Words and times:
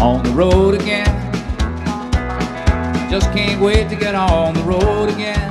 on 0.00 0.24
the 0.24 0.30
road 0.30 0.74
again. 0.80 1.06
Just 3.10 3.30
can't 3.32 3.60
wait 3.60 3.88
to 3.90 3.96
get 3.96 4.14
on 4.14 4.54
the 4.54 4.62
road 4.62 5.10
again. 5.10 5.50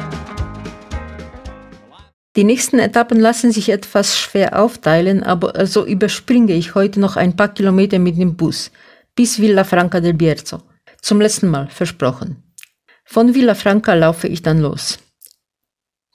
Die 2.35 2.44
nächsten 2.44 2.79
Etappen 2.79 3.20
lassen 3.20 3.51
sich 3.51 3.70
etwas 3.70 4.17
schwer 4.17 4.60
aufteilen, 4.60 5.24
aber 5.24 5.56
also 5.56 5.85
überspringe 5.85 6.53
ich 6.53 6.74
heute 6.74 6.99
noch 6.99 7.15
ein 7.15 7.35
paar 7.35 7.49
Kilometer 7.49 7.99
mit 7.99 8.17
dem 8.17 8.35
Bus 8.35 8.71
bis 9.15 9.39
Villa 9.39 9.63
Franca 9.63 9.99
del 9.99 10.13
Bierzo. 10.13 10.61
Zum 11.02 11.21
letzten 11.21 11.49
Mal, 11.49 11.67
versprochen. 11.67 12.43
Von 13.06 13.34
Villa 13.34 13.56
Franca 13.56 13.93
laufe 13.93 14.28
ich 14.28 14.42
dann 14.42 14.60
los. 14.60 14.99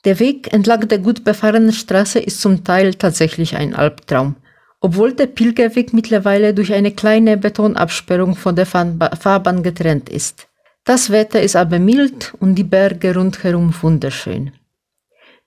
Der 0.04 0.18
Weg 0.18 0.52
entlang 0.52 0.88
der 0.88 0.98
gut 0.98 1.24
befahrenen 1.24 1.72
Straße 1.72 2.18
ist 2.18 2.40
zum 2.40 2.64
Teil 2.64 2.94
tatsächlich 2.94 3.56
ein 3.56 3.74
Albtraum, 3.74 4.36
obwohl 4.84 5.14
der 5.14 5.28
Pilgerweg 5.28 5.94
mittlerweile 5.94 6.52
durch 6.52 6.70
eine 6.74 6.92
kleine 6.92 7.38
Betonabsperrung 7.38 8.36
von 8.36 8.54
der 8.54 8.66
Fahrbahn 8.66 9.62
getrennt 9.62 10.10
ist. 10.10 10.46
Das 10.84 11.08
Wetter 11.08 11.40
ist 11.40 11.56
aber 11.56 11.78
mild 11.78 12.34
und 12.38 12.54
die 12.56 12.64
Berge 12.64 13.14
rundherum 13.14 13.74
wunderschön. 13.80 14.52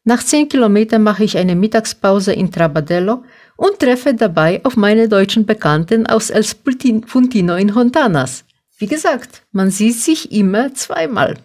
Nach 0.04 0.24
zehn 0.24 0.50
Kilometern 0.50 1.04
mache 1.04 1.24
ich 1.24 1.38
eine 1.38 1.54
Mittagspause 1.54 2.34
in 2.34 2.52
Trabadello 2.52 3.26
und 3.58 3.78
treffe 3.78 4.16
dabei 4.16 4.60
auf 4.64 4.76
meine 4.76 5.08
deutschen 5.08 5.46
Bekannten 5.46 6.08
aus 6.08 6.32
El 6.32 6.44
Puntino 7.02 7.58
in 7.58 7.76
Hontanas. 7.76 8.44
Wie 8.80 8.88
gesagt, 8.88 9.44
man 9.52 9.70
sieht 9.70 9.98
sich 9.98 10.32
immer 10.32 10.74
zweimal. 10.74 11.36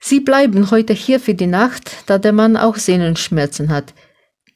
Sie 0.00 0.20
bleiben 0.20 0.70
heute 0.70 0.94
hier 0.94 1.20
für 1.20 1.34
die 1.34 1.48
Nacht, 1.48 1.90
da 2.06 2.16
der 2.16 2.32
Mann 2.32 2.56
auch 2.56 2.76
Sehnenschmerzen 2.76 3.68
hat. 3.68 3.92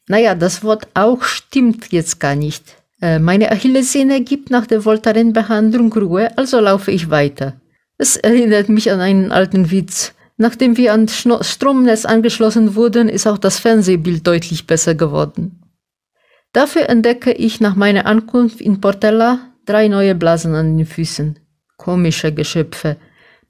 Naja, 0.07 0.35
das 0.35 0.63
Wort 0.63 0.87
auch 0.93 1.23
stimmt 1.23 1.91
jetzt 1.91 2.19
gar 2.19 2.35
nicht. 2.35 2.63
Äh, 3.01 3.19
meine 3.19 3.51
Achillessehne 3.51 4.21
gibt 4.21 4.49
nach 4.49 4.67
der 4.67 4.85
Voltaren-Behandlung 4.85 5.93
Ruhe, 5.93 6.37
also 6.37 6.59
laufe 6.59 6.91
ich 6.91 7.09
weiter. 7.09 7.53
Es 7.97 8.17
erinnert 8.17 8.69
mich 8.69 8.91
an 8.91 8.99
einen 8.99 9.31
alten 9.31 9.71
Witz. 9.71 10.13
Nachdem 10.37 10.77
wir 10.77 10.93
an 10.93 11.07
Stromnetz 11.07 12.05
angeschlossen 12.05 12.75
wurden, 12.75 13.07
ist 13.07 13.27
auch 13.27 13.37
das 13.37 13.59
Fernsehbild 13.59 14.25
deutlich 14.25 14.67
besser 14.67 14.95
geworden. 14.95 15.59
Dafür 16.53 16.89
entdecke 16.89 17.31
ich 17.31 17.61
nach 17.61 17.75
meiner 17.75 18.05
Ankunft 18.05 18.59
in 18.61 18.81
Portella 18.81 19.39
drei 19.65 19.87
neue 19.87 20.15
Blasen 20.15 20.55
an 20.55 20.77
den 20.77 20.85
Füßen. 20.85 21.39
Komische 21.77 22.33
Geschöpfe. 22.33 22.97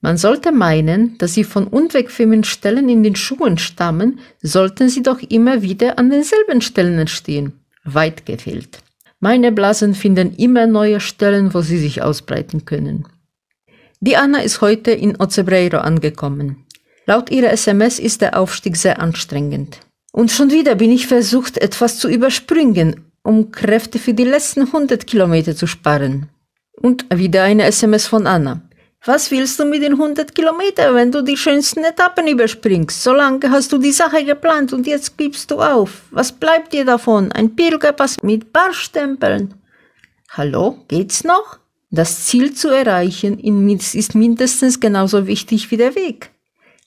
Man 0.03 0.17
sollte 0.17 0.51
meinen, 0.51 1.17
dass 1.17 1.33
sie 1.33 1.45
von 1.45 1.65
unbequemen 1.65 2.43
Stellen 2.43 2.89
in 2.89 3.03
den 3.03 3.15
Schuhen 3.15 3.57
stammen, 3.57 4.19
sollten 4.41 4.89
sie 4.89 5.01
doch 5.01 5.21
immer 5.21 5.61
wieder 5.61 5.97
an 5.97 6.09
denselben 6.09 6.59
Stellen 6.59 6.99
entstehen. 6.99 7.53
Weit 7.85 8.25
gefehlt. 8.25 8.79
Meine 9.21 9.53
Blasen 9.53 9.93
finden 9.93 10.35
immer 10.35 10.67
neue 10.67 10.99
Stellen, 10.99 11.53
wo 11.53 11.61
sie 11.61 11.77
sich 11.77 12.01
ausbreiten 12.01 12.65
können. 12.65 13.07
Die 14.01 14.17
Anna 14.17 14.39
ist 14.39 14.59
heute 14.59 14.91
in 14.91 15.15
Ocebreiro 15.21 15.77
angekommen. 15.77 16.65
Laut 17.05 17.31
ihrer 17.31 17.51
SMS 17.51 17.97
ist 17.97 18.19
der 18.19 18.37
Aufstieg 18.37 18.75
sehr 18.75 18.99
anstrengend. 18.99 19.79
Und 20.11 20.31
schon 20.31 20.51
wieder 20.51 20.75
bin 20.75 20.91
ich 20.91 21.07
versucht, 21.07 21.57
etwas 21.57 21.97
zu 21.97 22.09
überspringen, 22.09 23.05
um 23.23 23.51
Kräfte 23.51 23.99
für 23.99 24.13
die 24.13 24.25
letzten 24.25 24.63
100 24.63 25.07
Kilometer 25.07 25.55
zu 25.55 25.65
sparen. 25.65 26.27
Und 26.73 27.05
wieder 27.09 27.43
eine 27.43 27.63
SMS 27.63 28.05
von 28.05 28.27
Anna. 28.27 28.63
Was 29.05 29.31
willst 29.31 29.59
du 29.59 29.65
mit 29.65 29.83
den 29.83 29.93
100 29.93 30.33
Kilometern, 30.33 30.95
wenn 30.95 31.11
du 31.11 31.21
die 31.21 31.35
schönsten 31.35 31.83
Etappen 31.83 32.25
überspringst? 32.25 33.03
So 33.03 33.11
lange 33.11 33.51
hast 33.51 33.73
du 33.73 33.77
die 33.77 33.91
Sache 33.91 34.23
geplant 34.23 34.71
und 34.71 34.87
jetzt 34.87 35.17
gibst 35.17 35.51
du 35.51 35.59
auf. 35.59 36.03
Was 36.11 36.31
bleibt 36.31 36.71
dir 36.71 36.85
davon? 36.85 37.29
Ein 37.33 37.53
Pilgerpass 37.53 38.23
mit 38.23 38.53
Barstempeln. 38.53 39.55
Hallo, 40.29 40.85
geht's 40.87 41.25
noch? 41.25 41.59
Das 41.91 42.27
Ziel 42.27 42.53
zu 42.53 42.69
erreichen 42.69 43.39
ist 43.39 44.15
mindestens 44.15 44.79
genauso 44.79 45.27
wichtig 45.27 45.69
wie 45.69 45.77
der 45.77 45.95
Weg. 45.95 46.31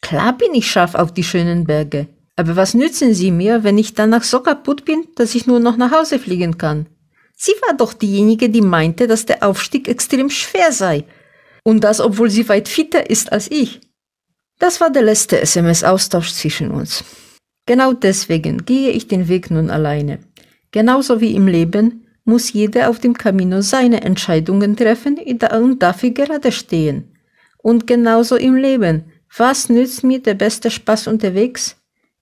Klar 0.01 0.39
bin 0.39 0.55
ich 0.55 0.71
scharf 0.71 0.95
auf 0.95 1.13
die 1.13 1.23
schönen 1.23 1.65
Berge. 1.65 2.07
Aber 2.35 2.57
was 2.57 2.73
nützen 2.73 3.13
sie 3.13 3.31
mir, 3.31 3.63
wenn 3.63 3.77
ich 3.77 3.93
danach 3.93 4.23
so 4.23 4.41
kaputt 4.41 4.87
bin, 4.87 5.07
dass 5.17 5.35
ich 5.35 5.47
nur 5.47 5.61
noch 5.61 5.77
nach 5.77 5.93
Hause 5.93 6.19
fliegen 6.19 6.57
kann? 6.57 6.87
Sie 7.35 7.53
war 7.67 7.77
doch 7.77 7.93
diejenige, 7.93 8.49
die 8.49 8.63
meinte, 8.63 9.07
dass 9.07 9.27
der 9.27 9.43
Aufstieg 9.43 9.87
extrem 9.87 10.31
schwer 10.31 10.73
sei. 10.73 11.05
Und 11.67 11.83
das, 11.83 12.01
obwohl 12.01 12.31
sie 12.31 12.49
weit 12.49 12.69
fitter 12.69 13.11
ist 13.11 13.33
als 13.33 13.51
ich. 13.51 13.81
Das 14.61 14.81
war 14.81 14.89
der 14.89 15.03
letzte 15.03 15.41
SMS-Austausch 15.41 16.33
zwischen 16.33 16.71
uns. 16.71 17.03
Genau 17.67 17.93
deswegen 17.93 18.65
gehe 18.65 18.91
ich 18.91 19.09
den 19.09 19.27
Weg 19.27 19.51
nun 19.51 19.69
alleine. 19.69 20.21
Genauso 20.71 21.21
wie 21.21 21.35
im 21.35 21.49
Leben 21.49 22.07
muss 22.25 22.53
jeder 22.53 22.89
auf 22.89 23.01
dem 23.01 23.15
Camino 23.15 23.63
seine 23.63 24.03
Entscheidungen 24.03 24.77
treffen 24.77 25.19
und 25.19 25.83
dafür 25.83 26.11
gerade 26.11 26.53
stehen. 26.53 27.17
Und 27.59 27.89
genauso 27.89 28.37
im 28.37 28.55
Leben 28.55 29.11
was 29.37 29.69
nützt 29.69 30.05
mir 30.05 30.23
der 30.23 30.35
beste 30.35 30.71
Spaß 30.71 31.09
unterwegs, 31.09 31.77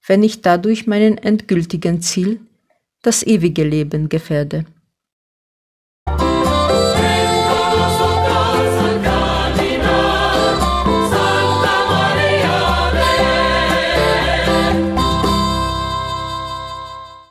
wenn 0.07 0.23
ich 0.23 0.41
dadurch 0.41 0.87
meinen 0.87 1.19
endgültigen 1.19 2.01
Ziel, 2.01 2.41
das 3.03 3.23
ewige 3.23 3.65
Leben, 3.65 4.09
gefährde? 4.09 4.65